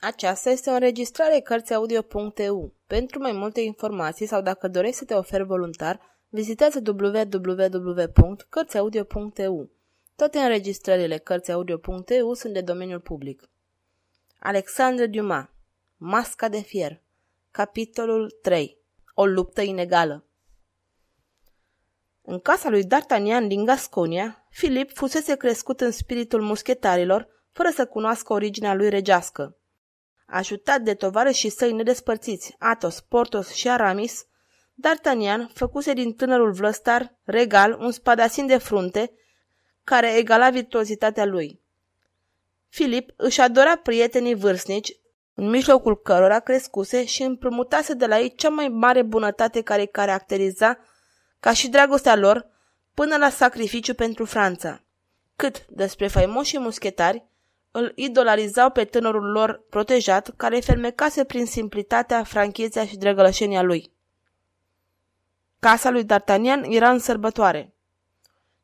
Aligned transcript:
Aceasta 0.00 0.50
este 0.50 0.70
o 0.70 0.72
înregistrare 0.72 1.40
Cărțiaudio.eu. 1.40 2.74
Pentru 2.86 3.18
mai 3.18 3.32
multe 3.32 3.60
informații 3.60 4.26
sau 4.26 4.42
dacă 4.42 4.68
dorești 4.68 4.96
să 4.96 5.04
te 5.04 5.14
oferi 5.14 5.44
voluntar, 5.44 6.00
vizitează 6.28 6.82
www.cărțiaudio.eu. 6.86 9.70
Toate 10.16 10.38
înregistrările 10.38 11.18
Cărțiaudio.eu 11.18 12.34
sunt 12.34 12.52
de 12.52 12.60
domeniul 12.60 13.00
public. 13.00 13.50
Alexandre 14.38 15.06
Dumas 15.06 15.48
Masca 15.96 16.48
de 16.48 16.60
fier 16.60 17.02
Capitolul 17.50 18.38
3 18.42 18.78
O 19.14 19.26
luptă 19.26 19.60
inegală 19.60 20.24
În 22.22 22.38
casa 22.38 22.68
lui 22.68 22.84
D'Artagnan 22.84 23.46
din 23.46 23.64
Gasconia, 23.64 24.46
Filip 24.50 24.90
fusese 24.94 25.36
crescut 25.36 25.80
în 25.80 25.90
spiritul 25.90 26.42
muschetarilor, 26.42 27.28
fără 27.52 27.68
să 27.68 27.86
cunoască 27.86 28.32
originea 28.32 28.74
lui 28.74 28.88
regească. 28.88 29.54
Ajutat 30.30 30.80
de 30.80 30.96
și 31.32 31.48
săi 31.48 31.72
nedespărțiți, 31.72 32.54
Athos, 32.58 33.00
Portos 33.00 33.52
și 33.52 33.68
Aramis, 33.68 34.26
D'Artagnan 34.74 35.52
făcuse 35.54 35.92
din 35.92 36.12
tânărul 36.12 36.52
vlăstar, 36.52 37.18
regal, 37.24 37.76
un 37.80 37.90
spadasin 37.90 38.46
de 38.46 38.58
frunte, 38.58 39.12
care 39.84 40.16
egala 40.16 40.50
virtuozitatea 40.50 41.24
lui. 41.24 41.60
Filip 42.68 43.10
își 43.16 43.40
adora 43.40 43.76
prietenii 43.76 44.34
vârstnici, 44.34 44.92
în 45.34 45.48
mijlocul 45.48 46.00
cărora 46.02 46.40
crescuse 46.40 47.04
și 47.04 47.22
împrumutase 47.22 47.94
de 47.94 48.06
la 48.06 48.18
ei 48.18 48.34
cea 48.34 48.48
mai 48.48 48.68
mare 48.68 49.02
bunătate 49.02 49.62
care 49.62 49.80
îi 49.80 49.88
caracteriza, 49.88 50.78
ca 51.40 51.52
și 51.52 51.68
dragostea 51.68 52.16
lor, 52.16 52.46
până 52.94 53.16
la 53.16 53.28
sacrificiu 53.28 53.94
pentru 53.94 54.24
Franța. 54.24 54.84
Cât 55.36 55.66
despre 55.66 56.06
faimoșii 56.06 56.58
muschetari, 56.58 57.29
îl 57.70 57.92
idolarizau 57.94 58.70
pe 58.70 58.84
tânărul 58.84 59.30
lor 59.30 59.64
protejat, 59.68 60.32
care 60.36 60.60
fermecase 60.60 61.24
prin 61.24 61.46
simplitatea, 61.46 62.24
franchețea 62.24 62.86
și 62.86 62.96
drăgălășenia 62.96 63.62
lui. 63.62 63.92
Casa 65.58 65.90
lui 65.90 66.04
D'Artagnan 66.04 66.64
era 66.68 66.90
în 66.90 66.98
sărbătoare. 66.98 67.74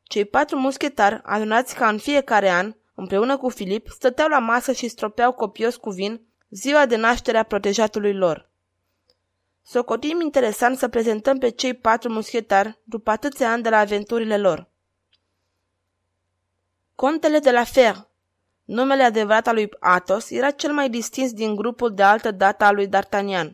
Cei 0.03 0.25
patru 0.25 0.57
muschetari, 0.57 1.21
adunați 1.23 1.75
ca 1.75 1.87
în 1.87 1.97
fiecare 1.97 2.49
an, 2.49 2.75
împreună 2.95 3.37
cu 3.37 3.49
Filip, 3.49 3.87
stăteau 3.87 4.27
la 4.27 4.39
masă 4.39 4.71
și 4.71 4.87
stropeau 4.87 5.31
copios 5.31 5.75
cu 5.75 5.89
vin 5.89 6.21
ziua 6.49 6.85
de 6.85 6.95
naștere 6.95 7.37
a 7.37 7.43
protejatului 7.43 8.13
lor. 8.13 8.49
Socotim 9.61 10.21
interesant 10.21 10.77
să 10.77 10.87
prezentăm 10.87 11.37
pe 11.37 11.49
cei 11.49 11.73
patru 11.73 12.11
muschetari 12.11 12.79
după 12.83 13.09
atâția 13.09 13.51
ani 13.51 13.63
de 13.63 13.69
la 13.69 13.77
aventurile 13.77 14.37
lor. 14.37 14.69
Contele 16.95 17.39
de 17.39 17.51
la 17.51 17.63
Fer, 17.63 18.07
Numele 18.67 19.03
adevărat 19.03 19.47
al 19.47 19.53
lui 19.53 19.69
Athos 19.79 20.29
era 20.29 20.51
cel 20.51 20.73
mai 20.73 20.89
distins 20.89 21.33
din 21.33 21.55
grupul 21.55 21.93
de 21.93 22.03
altă 22.03 22.31
dată 22.31 22.63
al 22.63 22.75
lui 22.75 22.87
D'Artagnan. 22.87 23.49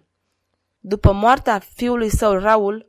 După 0.80 1.12
moartea 1.12 1.60
fiului 1.60 2.10
său 2.10 2.34
Raul, 2.34 2.88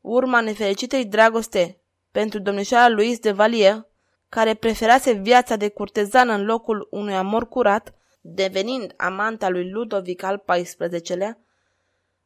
urma 0.00 0.40
nefericitei 0.40 1.04
dragoste 1.04 1.80
pentru 2.10 2.38
domnișoara 2.38 2.88
Louis 2.88 3.18
de 3.18 3.32
Valier, 3.32 3.86
care 4.28 4.54
preferase 4.54 5.12
viața 5.12 5.56
de 5.56 5.68
curtezană 5.68 6.32
în 6.32 6.44
locul 6.44 6.88
unui 6.90 7.14
amor 7.14 7.48
curat, 7.48 7.94
devenind 8.20 8.94
amanta 8.96 9.48
lui 9.48 9.70
Ludovic 9.70 10.22
al 10.22 10.44
XIV-lea, 10.46 11.38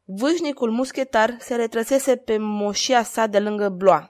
vâșnicul 0.05 0.71
muschetar 0.71 1.37
se 1.39 1.55
retrăsese 1.55 2.17
pe 2.17 2.37
moșia 2.37 3.03
sa 3.03 3.27
de 3.27 3.39
lângă 3.39 3.69
Blois. 3.69 4.05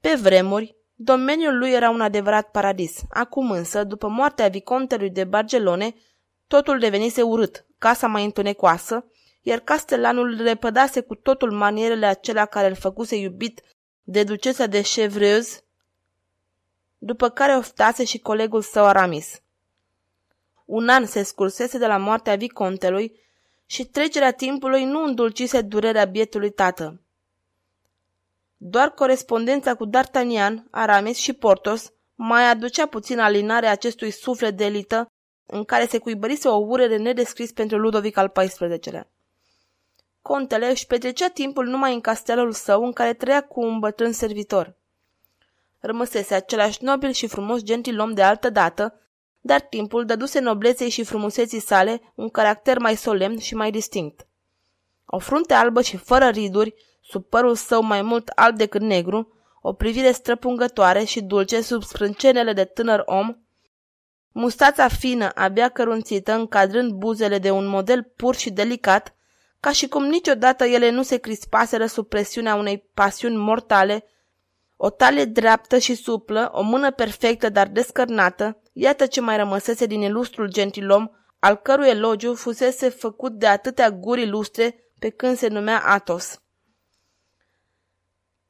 Pe 0.00 0.14
vremuri, 0.14 0.76
Domeniul 0.94 1.58
lui 1.58 1.72
era 1.72 1.90
un 1.90 2.00
adevărat 2.00 2.50
paradis. 2.50 3.00
Acum 3.10 3.50
însă, 3.50 3.84
după 3.84 4.08
moartea 4.08 4.48
vicontelui 4.48 5.10
de 5.10 5.24
Bargelone, 5.24 5.94
totul 6.46 6.78
devenise 6.78 7.22
urât, 7.22 7.66
casa 7.78 8.06
mai 8.06 8.24
întunecoasă, 8.24 9.04
iar 9.42 9.58
castelanul 9.58 10.42
repădase 10.42 11.00
cu 11.00 11.14
totul 11.14 11.52
manierele 11.52 12.06
acelea 12.06 12.44
care 12.44 12.68
îl 12.68 12.74
făcuse 12.74 13.16
iubit 13.16 13.62
de 14.02 14.24
ducesa 14.24 14.66
de 14.66 14.80
Chevreuse, 14.80 15.60
după 16.98 17.28
care 17.28 17.56
oftase 17.56 18.04
și 18.04 18.18
colegul 18.18 18.62
său 18.62 18.84
Aramis. 18.84 19.42
Un 20.64 20.88
an 20.88 21.06
se 21.06 21.22
scursese 21.22 21.78
de 21.78 21.86
la 21.86 21.96
moartea 21.96 22.36
vicontelui 22.36 23.20
și 23.66 23.84
trecerea 23.84 24.32
timpului 24.32 24.84
nu 24.84 25.02
îndulcise 25.02 25.60
durerea 25.60 26.04
bietului 26.04 26.50
tată. 26.50 27.03
Doar 28.66 28.90
corespondența 28.90 29.74
cu 29.74 29.86
D'Artagnan, 29.86 30.64
Aramis 30.70 31.16
și 31.16 31.32
Portos 31.32 31.92
mai 32.14 32.50
aducea 32.50 32.86
puțin 32.86 33.18
alinare 33.18 33.66
acestui 33.66 34.10
suflet 34.10 34.56
de 34.56 34.64
elită 34.64 35.06
în 35.46 35.64
care 35.64 35.86
se 35.86 35.98
cuibărise 35.98 36.48
o 36.48 36.56
urere 36.56 36.96
nedescris 36.96 37.52
pentru 37.52 37.78
Ludovic 37.78 38.16
al 38.16 38.28
XIV-lea. 38.28 39.08
Contele 40.22 40.70
își 40.70 40.86
petrecea 40.86 41.28
timpul 41.28 41.66
numai 41.66 41.94
în 41.94 42.00
castelul 42.00 42.52
său 42.52 42.84
în 42.84 42.92
care 42.92 43.12
trăia 43.12 43.42
cu 43.42 43.60
un 43.60 43.78
bătrân 43.78 44.12
servitor. 44.12 44.76
Rămăsese 45.78 46.34
același 46.34 46.84
nobil 46.84 47.10
și 47.10 47.26
frumos 47.26 47.62
gentilom 47.62 48.12
de 48.12 48.22
altă 48.22 48.50
dată, 48.50 49.00
dar 49.40 49.60
timpul 49.60 50.04
dăduse 50.04 50.40
nobleței 50.40 50.88
și 50.88 51.04
frumuseții 51.04 51.60
sale 51.60 52.12
un 52.14 52.28
caracter 52.28 52.78
mai 52.78 52.96
solemn 52.96 53.38
și 53.38 53.54
mai 53.54 53.70
distinct. 53.70 54.26
O 55.06 55.18
frunte 55.18 55.54
albă 55.54 55.82
și 55.82 55.96
fără 55.96 56.28
riduri, 56.28 56.74
sub 57.06 57.24
părul 57.24 57.54
său 57.54 57.82
mai 57.82 58.02
mult 58.02 58.28
alb 58.28 58.56
decât 58.56 58.80
negru, 58.80 59.32
o 59.60 59.72
privire 59.72 60.10
străpungătoare 60.10 61.04
și 61.04 61.22
dulce 61.22 61.60
sub 61.60 61.82
sprâncenele 61.82 62.52
de 62.52 62.64
tânăr 62.64 63.02
om, 63.06 63.36
mustața 64.32 64.88
fină, 64.88 65.30
abia 65.34 65.68
cărunțită, 65.68 66.32
încadrând 66.32 66.92
buzele 66.92 67.38
de 67.38 67.50
un 67.50 67.66
model 67.66 68.12
pur 68.16 68.34
și 68.34 68.50
delicat, 68.50 69.14
ca 69.60 69.72
și 69.72 69.88
cum 69.88 70.04
niciodată 70.04 70.64
ele 70.64 70.90
nu 70.90 71.02
se 71.02 71.16
crispaseră 71.16 71.86
sub 71.86 72.08
presiunea 72.08 72.54
unei 72.54 72.90
pasiuni 72.94 73.36
mortale, 73.36 74.04
o 74.76 74.90
talie 74.90 75.24
dreaptă 75.24 75.78
și 75.78 75.94
suplă, 75.94 76.50
o 76.52 76.62
mână 76.62 76.90
perfectă, 76.90 77.48
dar 77.48 77.68
descărnată, 77.68 78.62
iată 78.72 79.06
ce 79.06 79.20
mai 79.20 79.36
rămăsese 79.36 79.86
din 79.86 80.00
ilustrul 80.00 80.48
gentilom, 80.48 81.08
al 81.38 81.56
cărui 81.56 81.88
elogiu 81.88 82.34
fusese 82.34 82.88
făcut 82.88 83.32
de 83.32 83.46
atâtea 83.46 83.90
guri 83.90 84.28
lustre 84.28 84.90
pe 84.98 85.08
când 85.08 85.36
se 85.36 85.48
numea 85.48 85.82
Atos. 85.84 86.43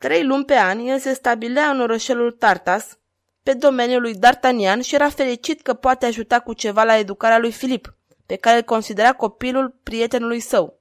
Trei 0.05 0.25
luni 0.25 0.45
pe 0.45 0.55
an, 0.55 0.79
el 0.79 0.99
se 0.99 1.13
stabilea 1.13 1.71
în 1.71 1.81
orășelul 1.81 2.31
Tartas, 2.31 2.99
pe 3.43 3.53
domeniul 3.53 4.01
lui 4.01 4.15
D'Artagnan 4.15 4.81
și 4.83 4.95
era 4.95 5.09
fericit 5.09 5.63
că 5.63 5.75
poate 5.75 6.07
ajuta 6.07 6.41
cu 6.41 6.53
ceva 6.53 6.83
la 6.83 6.97
educarea 6.97 7.39
lui 7.39 7.53
Filip, 7.53 7.95
pe 8.27 8.37
care 8.37 8.57
îl 8.57 8.63
considera 8.63 9.13
copilul 9.13 9.79
prietenului 9.83 10.41
său. 10.41 10.81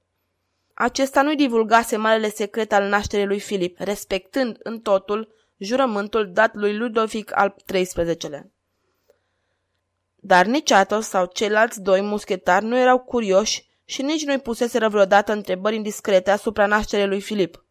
Acesta 0.74 1.22
nu-i 1.22 1.36
divulgase 1.36 1.96
marele 1.96 2.30
secret 2.30 2.72
al 2.72 2.88
nașterii 2.88 3.26
lui 3.26 3.40
Filip, 3.40 3.78
respectând 3.78 4.56
în 4.62 4.80
totul 4.80 5.34
jurământul 5.56 6.32
dat 6.32 6.54
lui 6.54 6.76
Ludovic 6.76 7.36
al 7.38 7.56
XIII-lea. 7.66 8.50
Dar 10.16 10.46
nici 10.46 10.70
Athos 10.70 11.06
sau 11.06 11.26
ceilalți 11.26 11.82
doi 11.82 12.00
muschetari 12.00 12.64
nu 12.64 12.78
erau 12.78 12.98
curioși 12.98 13.66
și 13.84 14.02
nici 14.02 14.24
nu-i 14.24 14.38
puseseră 14.38 14.88
vreodată 14.88 15.32
întrebări 15.32 15.76
indiscrete 15.76 16.30
asupra 16.30 16.66
nașterii 16.66 17.06
lui 17.06 17.20
Filip. 17.20 17.64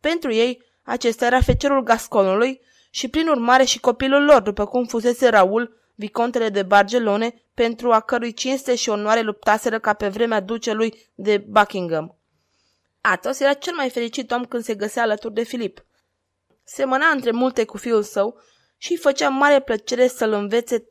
Pentru 0.00 0.32
ei, 0.32 0.68
acesta 0.90 1.26
era 1.26 1.40
fecerul 1.40 1.82
Gasconului 1.82 2.60
și 2.90 3.08
prin 3.08 3.28
urmare 3.28 3.64
și 3.64 3.80
copilul 3.80 4.24
lor, 4.24 4.42
după 4.42 4.66
cum 4.66 4.84
fusese 4.84 5.28
Raul, 5.28 5.76
vicontele 5.94 6.48
de 6.48 6.62
Bargelone, 6.62 7.42
pentru 7.54 7.92
a 7.92 8.00
cărui 8.00 8.32
cinste 8.32 8.74
și 8.74 8.88
onoare 8.88 9.20
luptaseră 9.20 9.78
ca 9.78 9.92
pe 9.92 10.08
vremea 10.08 10.40
ducelui 10.40 11.10
de 11.14 11.44
Buckingham. 11.48 12.16
Athos 13.00 13.40
era 13.40 13.52
cel 13.52 13.74
mai 13.74 13.90
fericit 13.90 14.30
om 14.30 14.44
când 14.44 14.62
se 14.62 14.74
găsea 14.74 15.02
alături 15.02 15.34
de 15.34 15.42
Filip. 15.42 15.84
Semăna 16.64 17.06
între 17.06 17.30
multe 17.30 17.64
cu 17.64 17.76
fiul 17.76 18.02
său 18.02 18.40
și 18.76 18.92
îi 18.92 18.98
făcea 18.98 19.28
mare 19.28 19.60
plăcere 19.60 20.06
să-l 20.06 20.32
învețe 20.32 20.84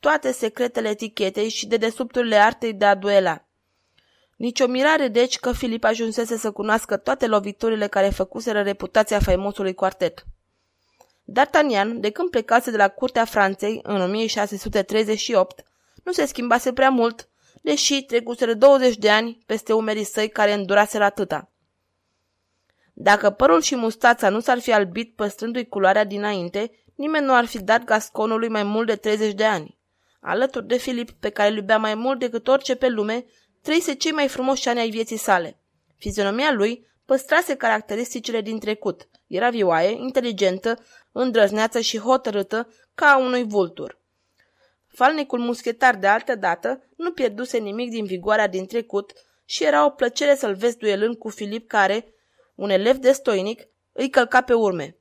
toate 0.00 0.32
secretele 0.32 0.88
etichetei 0.88 1.48
și 1.48 1.66
de 1.66 1.76
desubturile 1.76 2.36
artei 2.36 2.72
de 2.72 2.84
a 2.84 2.94
duela. 2.94 3.44
Nici 4.44 4.60
o 4.60 4.66
mirare 4.66 5.08
deci 5.08 5.38
că 5.38 5.52
Filip 5.52 5.84
ajunsese 5.84 6.36
să 6.36 6.50
cunoască 6.50 6.96
toate 6.96 7.26
loviturile 7.26 7.86
care 7.86 8.08
făcuseră 8.08 8.62
reputația 8.62 9.18
faimosului 9.18 9.74
quartet. 9.74 10.24
D'Artagnan, 11.32 11.92
de 11.94 12.10
când 12.10 12.30
plecase 12.30 12.70
de 12.70 12.76
la 12.76 12.88
curtea 12.88 13.24
Franței 13.24 13.80
în 13.82 14.00
1638, 14.00 15.64
nu 16.02 16.12
se 16.12 16.26
schimbase 16.26 16.72
prea 16.72 16.90
mult, 16.90 17.28
deși 17.62 18.02
trecuseră 18.02 18.54
20 18.54 18.96
de 18.96 19.10
ani 19.10 19.42
peste 19.46 19.72
umerii 19.72 20.04
săi 20.04 20.28
care 20.28 20.52
înduraseră 20.52 21.04
atâta. 21.04 21.52
Dacă 22.92 23.30
părul 23.30 23.60
și 23.60 23.76
mustața 23.76 24.28
nu 24.28 24.40
s-ar 24.40 24.58
fi 24.58 24.72
albit 24.72 25.14
păstrându-i 25.14 25.68
culoarea 25.68 26.04
dinainte, 26.04 26.70
nimeni 26.94 27.26
nu 27.26 27.34
ar 27.34 27.44
fi 27.44 27.62
dat 27.62 27.84
gasconului 27.84 28.48
mai 28.48 28.62
mult 28.62 28.86
de 28.86 28.96
30 28.96 29.34
de 29.34 29.44
ani. 29.44 29.78
Alături 30.20 30.66
de 30.66 30.76
Filip, 30.76 31.10
pe 31.10 31.30
care 31.30 31.50
îl 31.50 31.56
iubea 31.56 31.78
mai 31.78 31.94
mult 31.94 32.18
decât 32.18 32.48
orice 32.48 32.74
pe 32.74 32.88
lume, 32.88 33.24
trăise 33.64 33.94
cei 33.94 34.12
mai 34.12 34.28
frumoși 34.28 34.68
ani 34.68 34.78
ai 34.78 34.90
vieții 34.90 35.16
sale. 35.16 35.58
Fizionomia 35.96 36.52
lui 36.52 36.86
păstrase 37.04 37.54
caracteristicile 37.54 38.40
din 38.40 38.58
trecut. 38.58 39.08
Era 39.26 39.50
vioaie, 39.50 39.90
inteligentă, 39.90 40.84
îndrăzneață 41.12 41.80
și 41.80 41.98
hotărâtă 41.98 42.68
ca 42.94 43.06
a 43.06 43.18
unui 43.18 43.44
vultur. 43.44 44.00
falnicul 44.86 45.38
muschetar 45.38 45.96
de 45.96 46.06
altă 46.06 46.34
dată 46.34 46.82
nu 46.96 47.12
pierduse 47.12 47.58
nimic 47.58 47.90
din 47.90 48.04
vigoarea 48.04 48.46
din 48.46 48.66
trecut 48.66 49.12
și 49.44 49.64
era 49.64 49.84
o 49.84 49.90
plăcere 49.90 50.34
să-l 50.34 50.54
vezi 50.54 50.78
duelând 50.78 51.16
cu 51.16 51.28
Filip 51.28 51.68
care, 51.68 52.14
un 52.54 52.70
elev 52.70 52.96
destoinic, 52.96 53.68
îi 53.92 54.10
călca 54.10 54.40
pe 54.40 54.54
urme. 54.54 54.96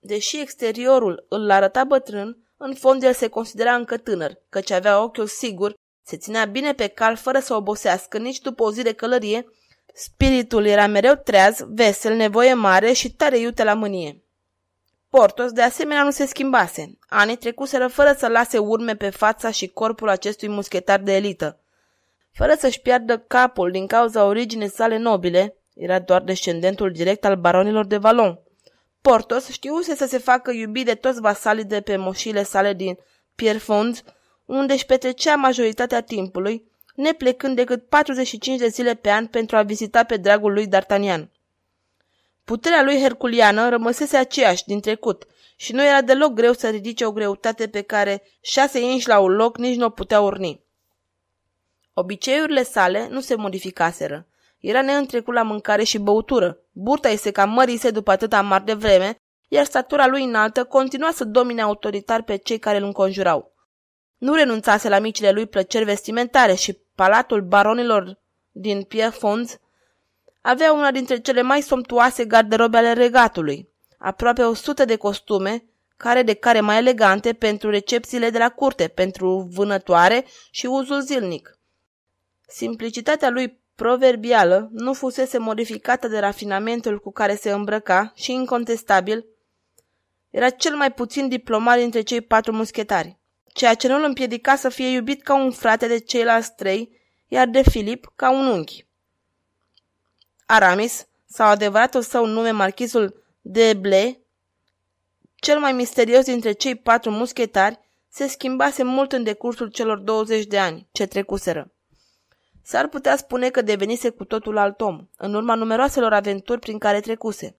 Deși 0.00 0.40
exteriorul 0.40 1.26
îl 1.28 1.50
arăta 1.50 1.84
bătrân, 1.84 2.36
în 2.56 2.74
fond 2.74 3.02
el 3.02 3.12
se 3.12 3.28
considera 3.28 3.74
încă 3.74 3.96
tânăr, 3.96 4.42
căci 4.48 4.70
avea 4.70 5.02
ochiul 5.02 5.26
sigur, 5.26 5.74
se 6.08 6.16
ținea 6.16 6.44
bine 6.44 6.72
pe 6.72 6.86
cal 6.86 7.16
fără 7.16 7.38
să 7.38 7.54
obosească 7.54 8.18
nici 8.18 8.40
după 8.40 8.62
o 8.62 8.72
zi 8.72 8.82
de 8.82 8.92
călărie, 8.92 9.46
spiritul 9.94 10.64
era 10.64 10.86
mereu 10.86 11.14
treaz, 11.14 11.64
vesel, 11.66 12.16
nevoie 12.16 12.54
mare 12.54 12.92
și 12.92 13.12
tare 13.12 13.38
iute 13.38 13.64
la 13.64 13.74
mânie. 13.74 14.22
Portos 15.08 15.52
de 15.52 15.62
asemenea 15.62 16.02
nu 16.02 16.10
se 16.10 16.26
schimbase. 16.26 16.98
Anii 17.08 17.36
trecuseră 17.36 17.86
fără 17.86 18.14
să 18.18 18.28
lase 18.28 18.58
urme 18.58 18.96
pe 18.96 19.10
fața 19.10 19.50
și 19.50 19.66
corpul 19.66 20.08
acestui 20.08 20.48
muschetar 20.48 21.00
de 21.00 21.16
elită. 21.16 21.60
Fără 22.32 22.54
să-și 22.58 22.80
piardă 22.80 23.18
capul 23.18 23.70
din 23.70 23.86
cauza 23.86 24.24
originei 24.24 24.70
sale 24.70 24.98
nobile, 24.98 25.56
era 25.74 25.98
doar 25.98 26.22
descendentul 26.22 26.92
direct 26.92 27.24
al 27.24 27.36
baronilor 27.36 27.86
de 27.86 27.96
Valon. 27.96 28.38
Portos 29.00 29.48
știuse 29.48 29.94
să 29.94 30.06
se 30.06 30.18
facă 30.18 30.50
iubit 30.50 30.84
de 30.84 30.94
toți 30.94 31.20
vasalii 31.20 31.64
de 31.64 31.80
pe 31.80 31.96
moșile 31.96 32.42
sale 32.42 32.72
din 32.72 32.98
Pierrefonds, 33.34 34.02
unde 34.48 34.72
își 34.72 34.86
petrecea 34.86 35.34
majoritatea 35.34 36.00
timpului, 36.00 36.64
neplecând 36.94 37.56
decât 37.56 37.88
45 37.88 38.58
de 38.58 38.68
zile 38.68 38.94
pe 38.94 39.10
an 39.10 39.26
pentru 39.26 39.56
a 39.56 39.62
vizita 39.62 40.04
pe 40.04 40.16
dragul 40.16 40.52
lui 40.52 40.68
D'Artagnan. 40.68 41.28
Puterea 42.44 42.82
lui 42.82 43.00
herculiană 43.00 43.68
rămăsese 43.68 44.16
aceeași 44.16 44.64
din 44.64 44.80
trecut 44.80 45.26
și 45.56 45.72
nu 45.72 45.84
era 45.84 46.00
deloc 46.00 46.32
greu 46.32 46.52
să 46.52 46.68
ridice 46.68 47.04
o 47.04 47.12
greutate 47.12 47.68
pe 47.68 47.82
care 47.82 48.22
șase 48.40 48.80
inși 48.80 49.08
la 49.08 49.18
un 49.18 49.30
loc 49.30 49.58
nici 49.58 49.76
nu 49.76 49.84
o 49.84 49.90
putea 49.90 50.20
urni. 50.20 50.60
Obiceiurile 51.92 52.62
sale 52.62 53.08
nu 53.10 53.20
se 53.20 53.34
modificaseră. 53.34 54.26
Era 54.60 54.82
neîntrecut 54.82 55.34
la 55.34 55.42
mâncare 55.42 55.82
și 55.82 55.98
băutură. 55.98 56.58
Burta 56.72 57.08
îi 57.08 57.16
se 57.16 57.30
cam 57.30 57.50
mărise 57.50 57.90
după 57.90 58.10
atâta 58.10 58.42
mar 58.42 58.62
de 58.62 58.74
vreme, 58.74 59.20
iar 59.48 59.64
statura 59.64 60.06
lui 60.06 60.24
înaltă 60.24 60.64
continua 60.64 61.10
să 61.12 61.24
domine 61.24 61.62
autoritar 61.62 62.22
pe 62.22 62.36
cei 62.36 62.58
care 62.58 62.76
îl 62.76 62.84
înconjurau. 62.84 63.56
Nu 64.18 64.34
renunțase 64.34 64.88
la 64.88 64.98
micile 64.98 65.30
lui 65.30 65.46
plăceri 65.46 65.84
vestimentare 65.84 66.54
și 66.54 66.78
palatul 66.94 67.42
baronilor 67.42 68.18
din 68.50 68.82
Pierrefonds 68.82 69.58
avea 70.40 70.72
una 70.72 70.90
dintre 70.90 71.20
cele 71.20 71.42
mai 71.42 71.62
somptuoase 71.62 72.24
garderobe 72.24 72.76
ale 72.76 72.92
regatului, 72.92 73.68
aproape 73.98 74.42
o 74.42 74.54
sută 74.54 74.84
de 74.84 74.96
costume, 74.96 75.64
care 75.96 76.22
de 76.22 76.34
care 76.34 76.60
mai 76.60 76.76
elegante 76.76 77.32
pentru 77.32 77.70
recepțiile 77.70 78.30
de 78.30 78.38
la 78.38 78.48
curte, 78.48 78.88
pentru 78.88 79.48
vânătoare 79.52 80.24
și 80.50 80.66
uzul 80.66 81.00
zilnic. 81.00 81.58
Simplicitatea 82.46 83.30
lui 83.30 83.60
proverbială 83.74 84.68
nu 84.72 84.92
fusese 84.92 85.38
modificată 85.38 86.08
de 86.08 86.18
rafinamentul 86.18 86.98
cu 86.98 87.12
care 87.12 87.34
se 87.34 87.50
îmbrăca 87.50 88.12
și, 88.14 88.32
incontestabil, 88.32 89.24
era 90.30 90.50
cel 90.50 90.76
mai 90.76 90.92
puțin 90.92 91.28
diplomat 91.28 91.78
dintre 91.78 92.00
cei 92.00 92.20
patru 92.20 92.52
muschetari, 92.52 93.17
ceea 93.58 93.74
ce 93.74 93.88
nu 93.88 93.94
îl 93.94 94.02
împiedica 94.02 94.56
să 94.56 94.68
fie 94.68 94.88
iubit 94.88 95.22
ca 95.22 95.34
un 95.34 95.50
frate 95.50 95.86
de 95.86 95.98
ceilalți 95.98 96.54
trei, 96.54 97.00
iar 97.28 97.46
de 97.48 97.62
Filip 97.62 98.12
ca 98.16 98.30
un 98.30 98.46
unchi. 98.46 98.86
Aramis, 100.46 101.06
sau 101.26 101.48
adevăratul 101.48 102.02
său 102.02 102.26
nume 102.26 102.50
marchizul 102.50 103.24
de 103.40 103.74
Ble, 103.80 104.20
cel 105.34 105.58
mai 105.58 105.72
misterios 105.72 106.24
dintre 106.24 106.52
cei 106.52 106.74
patru 106.74 107.10
muschetari, 107.10 107.78
se 108.08 108.26
schimbase 108.26 108.82
mult 108.82 109.12
în 109.12 109.22
decursul 109.22 109.68
celor 109.68 109.98
20 109.98 110.44
de 110.46 110.58
ani 110.58 110.88
ce 110.92 111.06
trecuseră. 111.06 111.72
S-ar 112.62 112.88
putea 112.88 113.16
spune 113.16 113.50
că 113.50 113.62
devenise 113.62 114.10
cu 114.10 114.24
totul 114.24 114.56
alt 114.56 114.80
om, 114.80 115.08
în 115.16 115.34
urma 115.34 115.54
numeroaselor 115.54 116.12
aventuri 116.12 116.60
prin 116.60 116.78
care 116.78 117.00
trecuse. 117.00 117.56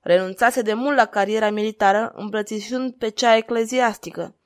Renunțase 0.00 0.62
de 0.62 0.72
mult 0.72 0.96
la 0.96 1.04
cariera 1.04 1.50
militară, 1.50 2.12
îmbrățișând 2.14 2.94
pe 2.94 3.08
cea 3.08 3.36
ecleziastică. 3.36 4.37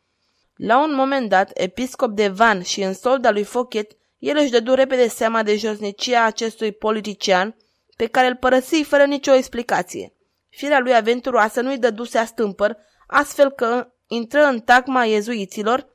La 0.56 0.82
un 0.82 0.94
moment 0.94 1.28
dat, 1.28 1.50
episcop 1.54 2.10
de 2.10 2.28
Van 2.28 2.62
și 2.62 2.82
în 2.82 2.94
solda 2.94 3.30
lui 3.30 3.44
Fochet, 3.44 3.90
el 4.18 4.36
își 4.36 4.50
dădu 4.50 4.74
repede 4.74 5.08
seama 5.08 5.42
de 5.42 5.56
josnicia 5.56 6.24
acestui 6.24 6.72
politician, 6.72 7.56
pe 7.96 8.06
care 8.06 8.26
îl 8.26 8.36
părăsi 8.36 8.82
fără 8.82 9.04
nicio 9.04 9.32
explicație. 9.32 10.14
Firea 10.48 10.78
lui 10.78 10.94
aventuroasă 10.94 11.60
nu-i 11.60 11.78
dăduse 11.78 12.18
a 12.18 12.24
stâmpăr, 12.24 12.76
astfel 13.06 13.50
că 13.50 13.92
intră 14.06 14.44
în 14.44 14.60
tacma 14.60 15.04
iezuiților, 15.04 15.88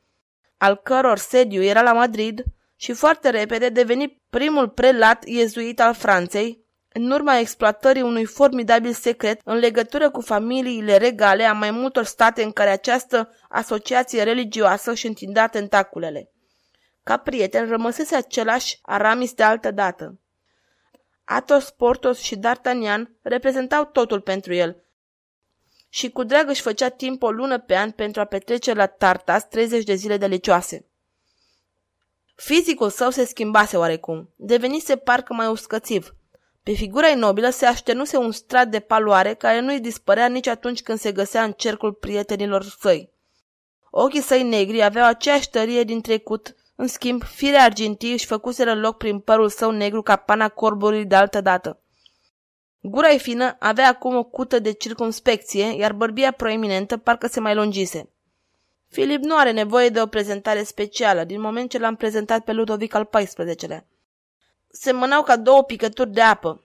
al 0.57 0.75
căror 0.75 1.17
sediu 1.17 1.61
era 1.61 1.81
la 1.81 1.93
Madrid, 1.93 2.43
și 2.75 2.93
foarte 2.93 3.29
repede 3.29 3.69
deveni 3.69 4.21
primul 4.29 4.69
prelat 4.69 5.27
iezuit 5.27 5.79
al 5.79 5.93
Franței, 5.93 6.65
în 7.03 7.11
urma 7.11 7.37
exploatării 7.37 8.01
unui 8.01 8.25
formidabil 8.25 8.93
secret 8.93 9.41
în 9.43 9.57
legătură 9.57 10.09
cu 10.09 10.21
familiile 10.21 10.97
regale 10.97 11.43
a 11.43 11.53
mai 11.53 11.71
multor 11.71 12.03
state 12.03 12.43
în 12.43 12.51
care 12.51 12.69
această 12.69 13.29
asociație 13.49 14.23
religioasă 14.23 14.91
își 14.91 15.07
întindea 15.07 15.47
tentaculele. 15.47 16.31
Ca 17.03 17.17
prieten 17.17 17.67
rămăsese 17.67 18.15
același 18.15 18.79
Aramis 18.81 19.33
de 19.33 19.43
altă 19.43 19.71
dată. 19.71 20.19
Athos, 21.23 21.69
Portos 21.69 22.19
și 22.19 22.35
D'Artagnan 22.35 23.01
reprezentau 23.21 23.85
totul 23.85 24.21
pentru 24.21 24.53
el 24.53 24.81
și 25.89 26.09
cu 26.09 26.23
drag 26.23 26.49
își 26.49 26.61
făcea 26.61 26.89
timp 26.89 27.23
o 27.23 27.31
lună 27.31 27.59
pe 27.59 27.75
an 27.75 27.91
pentru 27.91 28.21
a 28.21 28.25
petrece 28.25 28.73
la 28.73 28.85
Tartas 28.85 29.47
30 29.47 29.83
de 29.83 29.93
zile 29.93 30.17
delicioase. 30.17 30.85
Fizicul 32.35 32.89
său 32.89 33.09
se 33.09 33.25
schimbase 33.25 33.77
oarecum, 33.77 34.33
devenise 34.35 34.95
parcă 34.95 35.33
mai 35.33 35.47
uscățiv. 35.47 36.15
Pe 36.67 36.73
figura 36.73 37.07
inobilă 37.07 37.49
se 37.49 37.65
aștenuse 37.65 38.17
un 38.17 38.31
strat 38.31 38.67
de 38.67 38.79
paloare 38.79 39.33
care 39.33 39.59
nu-i 39.59 39.79
dispărea 39.79 40.27
nici 40.27 40.47
atunci 40.47 40.81
când 40.81 40.99
se 40.99 41.11
găsea 41.11 41.43
în 41.43 41.51
cercul 41.51 41.93
prietenilor 41.93 42.63
săi. 42.63 43.11
Ochii 43.89 44.21
săi 44.21 44.43
negri 44.43 44.83
aveau 44.83 45.07
aceeași 45.07 45.49
tărie 45.49 45.83
din 45.83 46.01
trecut 46.01 46.55
în 46.75 46.87
schimb, 46.87 47.23
firea 47.23 47.63
argintii 47.63 48.11
își 48.11 48.25
făcuseră 48.25 48.75
loc 48.75 48.97
prin 48.97 49.19
părul 49.19 49.49
său 49.49 49.71
negru 49.71 50.01
ca 50.01 50.15
pana 50.15 50.49
corbului 50.49 51.05
de 51.05 51.15
altă 51.15 51.41
dată. 51.41 51.81
Gura 52.81 53.09
ei 53.09 53.19
fină 53.19 53.55
avea 53.59 53.87
acum 53.87 54.15
o 54.15 54.23
cută 54.23 54.59
de 54.59 54.71
circumspecție, 54.71 55.75
iar 55.77 55.93
bărbia 55.93 56.31
proeminentă 56.31 56.97
parcă 56.97 57.27
se 57.27 57.39
mai 57.39 57.55
lungise. 57.55 58.09
Filip 58.89 59.23
nu 59.23 59.37
are 59.37 59.51
nevoie 59.51 59.89
de 59.89 60.01
o 60.01 60.05
prezentare 60.05 60.63
specială, 60.63 61.23
din 61.23 61.41
moment 61.41 61.69
ce 61.69 61.77
l-am 61.77 61.95
prezentat 61.95 62.43
pe 62.43 62.51
Ludovic 62.51 62.93
al 62.93 63.05
XIV-lea. 63.05 63.85
Semănau 64.79 65.23
ca 65.23 65.35
două 65.35 65.63
picături 65.63 66.11
de 66.11 66.21
apă. 66.21 66.63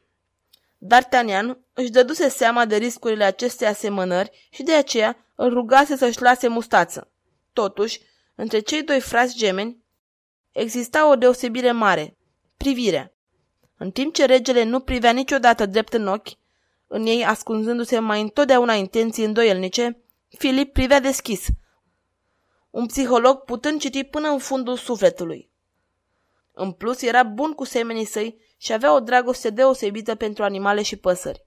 D'Artagnan 0.87 1.57
își 1.73 1.91
dăduse 1.91 2.29
seama 2.29 2.65
de 2.65 2.77
riscurile 2.77 3.25
acestei 3.25 3.67
asemănări 3.67 4.49
și 4.51 4.63
de 4.63 4.75
aceea 4.75 5.27
îl 5.35 5.53
rugase 5.53 5.97
să-și 5.97 6.23
lase 6.23 6.49
mustață. 6.49 7.11
Totuși, 7.53 8.01
între 8.35 8.59
cei 8.61 8.83
doi 8.83 9.01
frați 9.01 9.37
gemeni 9.37 9.85
Exista 10.51 11.09
o 11.09 11.17
deosebire 11.17 11.73
mare, 11.73 12.17
privirea. 12.57 13.13
În 13.77 13.91
timp 13.91 14.15
ce 14.15 14.25
regele 14.25 14.63
nu 14.63 14.81
privea 14.81 15.11
niciodată 15.11 15.67
drept 15.67 15.93
în 15.93 16.07
ochi, 16.07 16.29
în 16.87 17.07
ei 17.07 17.25
ascunzându-se 17.25 17.99
mai 17.99 18.21
întotdeauna 18.21 18.75
intenții 18.75 19.25
îndoielnice, 19.25 20.03
Filip 20.29 20.73
privea 20.73 21.01
deschis, 21.01 21.47
un 22.71 22.87
psiholog 22.87 23.45
putând 23.45 23.81
citi 23.81 24.05
până 24.05 24.29
în 24.29 24.39
fundul 24.39 24.77
sufletului. 24.77 25.52
În 26.53 26.73
plus, 26.73 27.03
era 27.03 27.23
bun 27.23 27.53
cu 27.53 27.65
semenii 27.65 28.05
săi 28.05 28.41
și 28.57 28.73
avea 28.73 28.95
o 28.95 29.01
dragoste 29.01 29.51
deosebită 29.51 30.15
pentru 30.15 30.45
animale 30.45 30.83
și 30.83 30.97
păsări. 30.97 31.45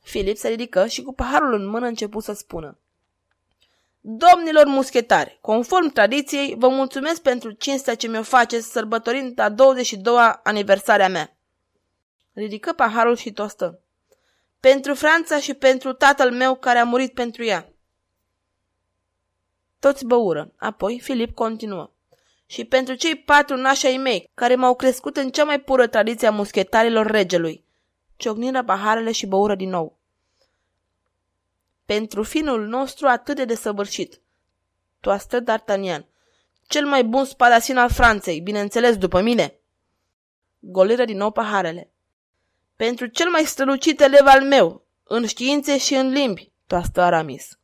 Filip 0.00 0.36
se 0.36 0.48
ridică 0.48 0.86
și 0.86 1.02
cu 1.02 1.12
paharul 1.12 1.52
în 1.52 1.66
mână 1.66 1.86
început 1.86 2.22
să 2.22 2.32
spună. 2.32 2.78
Domnilor 4.00 4.66
muschetari, 4.66 5.38
conform 5.40 5.88
tradiției, 5.88 6.54
vă 6.58 6.68
mulțumesc 6.68 7.22
pentru 7.22 7.50
cinstea 7.50 7.94
ce 7.94 8.08
mi-o 8.08 8.22
faceți 8.22 8.70
sărbătorind 8.70 9.38
a 9.38 9.54
22-a 9.54 10.40
aniversarea 10.42 11.08
mea. 11.08 11.36
Ridică 12.32 12.72
paharul 12.72 13.16
și 13.16 13.32
tostă. 13.32 13.80
Pentru 14.60 14.94
Franța 14.94 15.38
și 15.38 15.54
pentru 15.54 15.92
tatăl 15.92 16.32
meu 16.32 16.54
care 16.54 16.78
a 16.78 16.84
murit 16.84 17.14
pentru 17.14 17.44
ea. 17.44 17.72
Toți 19.78 20.04
băură. 20.04 20.52
Apoi 20.56 21.00
Filip 21.00 21.34
continuă. 21.34 21.90
Și 22.48 22.64
pentru 22.64 22.94
cei 22.94 23.16
patru 23.16 23.56
nași 23.56 23.86
ai 23.86 23.96
mei, 23.96 24.30
care 24.34 24.54
m-au 24.54 24.74
crescut 24.74 25.16
în 25.16 25.30
cea 25.30 25.44
mai 25.44 25.60
pură 25.60 25.86
tradiție 25.86 26.28
a 26.28 26.30
muschetarilor 26.30 27.06
regelui. 27.06 27.64
Ciocniră 28.16 28.64
paharele 28.64 29.12
și 29.12 29.26
băură 29.26 29.54
din 29.54 29.68
nou 29.68 29.98
pentru 31.88 32.22
finul 32.22 32.66
nostru 32.66 33.06
atât 33.06 33.36
de 33.36 33.44
desăvârșit. 33.44 34.20
Toastă 35.00 35.42
D'Artagnan. 35.42 36.04
Cel 36.66 36.86
mai 36.86 37.04
bun 37.04 37.24
spadasin 37.24 37.76
al 37.76 37.90
Franței, 37.90 38.40
bineînțeles 38.40 38.96
după 38.96 39.20
mine. 39.20 39.54
Goliră 40.58 41.04
din 41.04 41.16
nou 41.16 41.30
paharele. 41.30 41.90
Pentru 42.76 43.06
cel 43.06 43.30
mai 43.30 43.44
strălucit 43.44 44.00
elev 44.00 44.26
al 44.26 44.42
meu, 44.42 44.86
în 45.04 45.26
științe 45.26 45.78
și 45.78 45.94
în 45.94 46.08
limbi, 46.08 46.52
toastă 46.66 47.00
Aramis. 47.00 47.58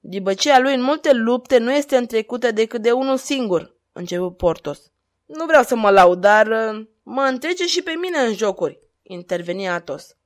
Dibăcia 0.00 0.58
lui 0.58 0.74
în 0.74 0.82
multe 0.82 1.12
lupte 1.12 1.58
nu 1.58 1.72
este 1.72 1.96
întrecută 1.96 2.50
decât 2.50 2.82
de 2.82 2.92
unul 2.92 3.16
singur, 3.16 3.73
începu 3.94 4.30
Portos. 4.30 4.90
Nu 5.24 5.44
vreau 5.44 5.62
să 5.62 5.76
mă 5.76 5.90
laud, 5.90 6.20
dar 6.20 6.46
uh, 6.46 6.86
mă 7.02 7.22
întrece 7.22 7.66
și 7.66 7.82
pe 7.82 7.92
mine 7.92 8.18
în 8.18 8.34
jocuri, 8.34 8.80
interveni 9.02 9.68
Atos. 9.68 10.16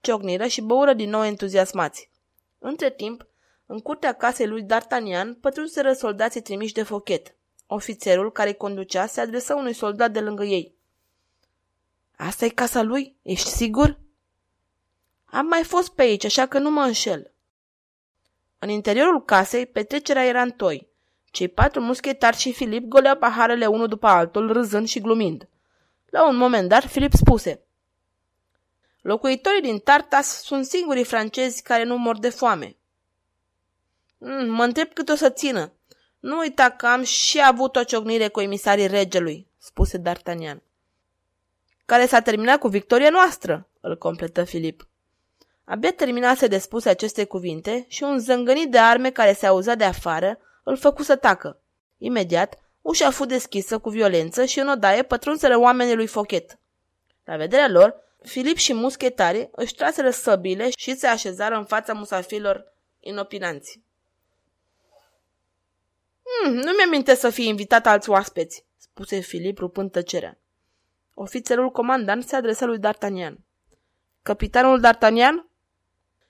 Ciocniră 0.00 0.46
și 0.46 0.60
băură 0.60 0.92
din 0.92 1.10
nou 1.10 1.24
entuziasmați. 1.24 2.10
Între 2.58 2.90
timp, 2.90 3.26
în 3.66 3.78
curtea 3.78 4.12
casei 4.12 4.46
lui 4.46 4.64
D'Artagnan 4.64 5.40
pătrunseră 5.40 5.92
soldații 5.92 6.42
trimiși 6.42 6.72
de 6.72 6.82
fochet. 6.82 7.34
Ofițerul 7.66 8.32
care 8.32 8.52
conducea 8.52 9.06
se 9.06 9.20
adresă 9.20 9.54
unui 9.54 9.72
soldat 9.72 10.10
de 10.10 10.20
lângă 10.20 10.44
ei. 10.44 10.74
Asta 12.16 12.44
e 12.44 12.48
casa 12.48 12.82
lui? 12.82 13.16
Ești 13.22 13.48
sigur? 13.48 13.98
Am 15.24 15.46
mai 15.46 15.64
fost 15.64 15.88
pe 15.88 16.02
aici, 16.02 16.24
așa 16.24 16.46
că 16.46 16.58
nu 16.58 16.70
mă 16.70 16.82
înșel. 16.82 17.32
În 18.58 18.68
interiorul 18.68 19.24
casei, 19.24 19.66
petrecerea 19.66 20.24
era 20.24 20.42
în 20.42 20.50
toi. 20.50 20.88
Cei 21.36 21.48
patru 21.48 21.80
muschetari 21.80 22.36
și 22.36 22.52
Filip 22.52 22.88
goleau 22.88 23.16
paharele 23.16 23.66
unul 23.66 23.86
după 23.86 24.06
altul, 24.06 24.52
râzând 24.52 24.88
și 24.88 25.00
glumind. 25.00 25.48
La 26.06 26.28
un 26.28 26.36
moment 26.36 26.68
dat, 26.68 26.84
Filip 26.84 27.12
spuse 27.12 27.60
Locuitorii 29.00 29.60
din 29.60 29.78
Tartas 29.78 30.42
sunt 30.42 30.64
singurii 30.64 31.04
francezi 31.04 31.62
care 31.62 31.84
nu 31.84 31.96
mor 31.96 32.18
de 32.18 32.28
foame. 32.28 32.76
Mm, 34.18 34.50
mă 34.50 34.64
întreb 34.64 34.92
cât 34.92 35.08
o 35.08 35.14
să 35.14 35.30
țină. 35.30 35.72
Nu 36.20 36.38
uita 36.38 36.70
că 36.70 36.86
am 36.86 37.02
și 37.02 37.40
avut 37.44 37.76
o 37.76 37.84
ciocnire 37.84 38.28
cu 38.28 38.40
emisarii 38.40 38.86
regelui, 38.86 39.46
spuse 39.58 40.02
D'Artagnan. 40.02 40.62
Care 41.84 42.06
s-a 42.06 42.20
terminat 42.20 42.58
cu 42.58 42.68
victoria 42.68 43.10
noastră, 43.10 43.68
îl 43.80 43.98
completă 43.98 44.44
Filip. 44.44 44.88
Abia 45.64 45.92
terminase 45.92 46.46
de 46.46 46.58
spuse 46.58 46.88
aceste 46.88 47.24
cuvinte 47.24 47.84
și 47.88 48.02
un 48.02 48.18
zângănit 48.18 48.70
de 48.70 48.78
arme 48.78 49.10
care 49.10 49.32
se 49.32 49.46
auza 49.46 49.74
de 49.74 49.84
afară 49.84 50.40
îl 50.66 50.76
făcu 50.76 51.02
să 51.02 51.16
tacă. 51.16 51.60
Imediat, 51.98 52.58
ușa 52.82 53.10
fu 53.10 53.24
deschisă 53.24 53.78
cu 53.78 53.88
violență 53.88 54.44
și 54.44 54.58
în 54.58 54.68
odaie 54.68 55.02
pătrunseră 55.02 55.58
oamenii 55.58 55.94
lui 55.94 56.06
Fochet. 56.06 56.58
La 57.24 57.36
vederea 57.36 57.68
lor, 57.68 57.94
Filip 58.22 58.56
și 58.56 58.72
muschetarii 58.72 59.48
își 59.52 59.74
traseră 59.74 60.10
săbile 60.10 60.70
și 60.76 60.96
se 60.96 61.06
așezară 61.06 61.56
în 61.56 61.64
fața 61.64 61.92
musafilor 61.92 62.72
inopinanți. 63.00 63.80
Hmm, 66.22 66.52
nu 66.52 66.70
mi-aminte 66.76 67.14
să 67.14 67.30
fie 67.30 67.48
invitat 67.48 67.86
alți 67.86 68.10
oaspeți, 68.10 68.64
spuse 68.76 69.18
Filip 69.18 69.58
rupând 69.58 69.90
tăcerea. 69.90 70.38
Ofițerul 71.14 71.70
comandant 71.70 72.24
se 72.24 72.36
adresă 72.36 72.64
lui 72.64 72.78
D'Artagnan. 72.78 73.34
Capitanul 74.22 74.80
D'Artagnan? 74.80 75.45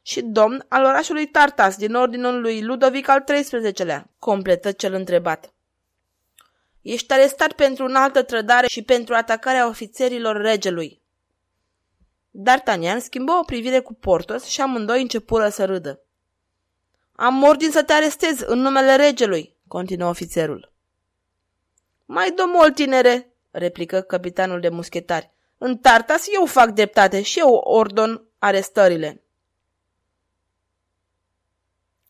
Și 0.07 0.23
domn 0.23 0.65
al 0.69 0.85
orașului 0.85 1.27
Tartas, 1.27 1.77
din 1.77 1.95
ordinul 1.95 2.41
lui 2.41 2.63
Ludovic 2.63 3.09
al 3.09 3.21
XIII-lea, 3.21 4.11
completă 4.19 4.73
cel 4.73 4.95
întrebat. 4.95 5.53
Ești 6.83 7.13
arestat 7.13 7.53
pentru 7.53 7.85
un 7.85 7.95
altă 7.95 8.23
trădare 8.23 8.67
și 8.67 8.83
pentru 8.83 9.15
atacarea 9.15 9.69
ofițerilor 9.69 10.37
regelui. 10.37 11.03
D'Artagnan 12.31 12.99
schimbă 12.99 13.33
o 13.33 13.43
privire 13.43 13.81
cu 13.81 13.95
Portos 13.95 14.45
și 14.45 14.61
amândoi 14.61 15.01
începură 15.01 15.49
să 15.49 15.65
râdă. 15.65 16.01
Am 17.13 17.43
ordin 17.43 17.71
să 17.71 17.83
te 17.83 17.93
arestez 17.93 18.41
în 18.41 18.59
numele 18.59 18.97
regelui, 18.97 19.57
continuă 19.69 20.09
ofițerul. 20.09 20.73
Mai 22.05 22.31
domol, 22.31 22.71
tinere, 22.71 23.33
replică 23.51 24.01
capitanul 24.01 24.61
de 24.61 24.69
muschetari. 24.69 25.31
În 25.59 25.77
Tartas 25.77 26.27
eu 26.35 26.45
fac 26.45 26.71
dreptate 26.71 27.23
și 27.23 27.39
eu 27.39 27.51
ordon 27.55 28.25
arestările. 28.39 29.21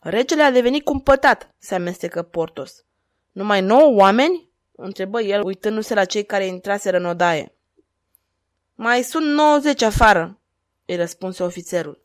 Regele 0.08 0.42
a 0.42 0.50
devenit 0.50 0.84
cumpătat, 0.84 1.54
se 1.58 1.74
amestecă 1.74 2.22
Portos. 2.22 2.84
Numai 3.32 3.60
nouă 3.60 3.96
oameni? 3.96 4.48
întrebă 4.72 5.20
el, 5.20 5.44
uitându-se 5.44 5.94
la 5.94 6.04
cei 6.04 6.24
care 6.24 6.46
intraseră 6.46 6.96
în 6.96 7.04
odaie. 7.04 7.54
Mai 8.74 9.02
sunt 9.02 9.26
90 9.26 9.82
afară, 9.82 10.38
îi 10.84 10.96
răspunse 10.96 11.42
ofițerul. 11.42 12.02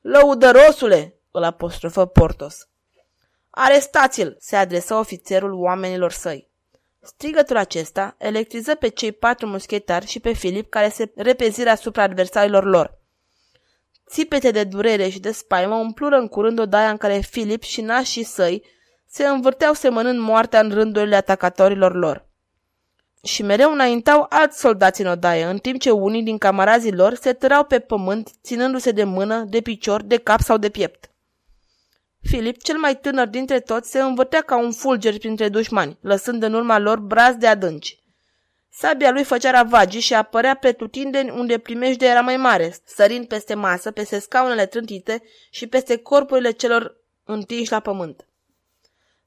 Lăudărosule, 0.00 1.14
îl 1.30 1.42
apostrofă 1.42 2.06
Portos. 2.06 2.68
Arestați-l, 3.50 4.36
se 4.40 4.56
adresă 4.56 4.94
ofițerul 4.94 5.52
oamenilor 5.52 6.12
săi. 6.12 6.48
Strigătul 7.00 7.56
acesta 7.56 8.14
electriză 8.18 8.74
pe 8.74 8.88
cei 8.88 9.12
patru 9.12 9.46
muschetari 9.46 10.06
și 10.06 10.20
pe 10.20 10.32
Filip 10.32 10.70
care 10.70 10.88
se 10.88 11.12
repeziră 11.16 11.70
asupra 11.70 12.02
adversarilor 12.02 12.64
lor. 12.64 12.98
Țipete 14.14 14.50
de 14.50 14.64
durere 14.64 15.08
și 15.08 15.20
de 15.20 15.30
spaimă 15.30 15.74
umplură 15.74 16.16
în 16.16 16.28
curând 16.28 16.58
odaia 16.58 16.90
în 16.90 16.96
care 16.96 17.18
Filip 17.18 17.62
și 17.62 17.80
nașii 17.80 18.22
săi 18.22 18.64
se 19.06 19.26
învârteau 19.26 19.72
semănând 19.72 20.18
moartea 20.18 20.60
în 20.60 20.70
rândurile 20.70 21.16
atacatorilor 21.16 21.94
lor. 21.94 22.26
Și 23.22 23.42
mereu 23.42 23.72
înaintau 23.72 24.26
alți 24.28 24.60
soldați 24.60 25.00
în 25.00 25.06
odaie, 25.06 25.44
în 25.44 25.58
timp 25.58 25.80
ce 25.80 25.90
unii 25.90 26.22
din 26.22 26.38
camarazii 26.38 26.92
lor 26.92 27.14
se 27.14 27.32
tărau 27.32 27.64
pe 27.64 27.78
pământ, 27.78 28.30
ținându-se 28.42 28.90
de 28.90 29.04
mână, 29.04 29.44
de 29.48 29.60
picior, 29.60 30.02
de 30.02 30.16
cap 30.16 30.40
sau 30.40 30.56
de 30.56 30.68
piept. 30.68 31.10
Filip, 32.22 32.62
cel 32.62 32.78
mai 32.78 32.96
tânăr 32.96 33.26
dintre 33.26 33.60
toți, 33.60 33.90
se 33.90 34.00
învârtea 34.00 34.40
ca 34.40 34.58
un 34.58 34.72
fulger 34.72 35.18
printre 35.18 35.48
dușmani, 35.48 35.98
lăsând 36.00 36.42
în 36.42 36.54
urma 36.54 36.78
lor 36.78 36.98
braz 36.98 37.34
de 37.34 37.46
adânci. 37.46 38.03
Sabia 38.76 39.10
lui 39.10 39.24
făcea 39.24 39.50
ravagii 39.50 40.00
și 40.00 40.14
apărea 40.14 40.54
pretutindeni 40.54 41.30
unde 41.30 41.58
primejdea 41.58 42.10
era 42.10 42.20
mai 42.20 42.36
mare, 42.36 42.74
sărind 42.84 43.26
peste 43.26 43.54
masă, 43.54 43.90
peste 43.90 44.18
scaunele 44.18 44.66
trântite 44.66 45.22
și 45.50 45.66
peste 45.66 45.96
corpurile 45.96 46.50
celor 46.50 46.96
întinși 47.24 47.70
la 47.70 47.80
pământ. 47.80 48.26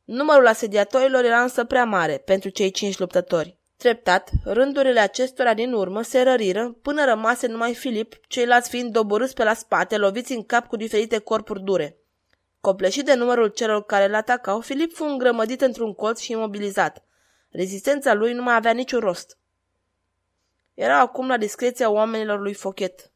Numărul 0.03 0.47
asediatorilor 0.47 1.23
era 1.23 1.41
însă 1.41 1.63
prea 1.63 1.85
mare 1.85 2.17
pentru 2.17 2.49
cei 2.49 2.71
cinci 2.71 2.97
luptători. 2.97 3.57
Treptat, 3.77 4.29
rândurile 4.43 4.99
acestora 4.99 5.53
din 5.53 5.73
urmă 5.73 6.01
se 6.01 6.21
răriră 6.21 6.75
până 6.81 7.05
rămase 7.05 7.47
numai 7.47 7.73
Filip, 7.73 8.15
ceilalți 8.27 8.69
fiind 8.69 8.91
doborâți 8.91 9.33
pe 9.33 9.43
la 9.43 9.53
spate, 9.53 9.97
loviți 9.97 10.33
în 10.33 10.43
cap 10.43 10.67
cu 10.67 10.75
diferite 10.75 11.17
corpuri 11.17 11.63
dure. 11.63 11.97
Copleșit 12.61 13.05
de 13.05 13.13
numărul 13.13 13.47
celor 13.47 13.83
care 13.83 14.05
îl 14.05 14.15
atacau, 14.15 14.59
Filip 14.59 14.93
fu 14.93 15.03
îngrămădit 15.03 15.61
într-un 15.61 15.93
colț 15.93 16.19
și 16.19 16.31
imobilizat. 16.31 17.06
Rezistența 17.57 18.13
lui 18.13 18.33
nu 18.33 18.41
mai 18.41 18.55
avea 18.55 18.71
niciun 18.71 18.99
rost. 18.99 19.37
Era 20.73 20.99
acum 20.99 21.27
la 21.27 21.37
discreția 21.37 21.89
oamenilor 21.89 22.39
lui 22.39 22.53
Fochet. 22.53 23.11